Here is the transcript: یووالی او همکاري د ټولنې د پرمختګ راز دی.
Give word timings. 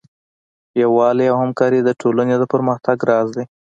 یووالی 0.81 1.25
او 1.31 1.37
همکاري 1.43 1.79
د 1.83 1.89
ټولنې 2.01 2.35
د 2.37 2.43
پرمختګ 2.53 2.97
راز 3.09 3.27
دی. 3.35 3.45